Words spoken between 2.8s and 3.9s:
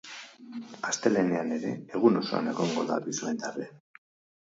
da abisua indarrean.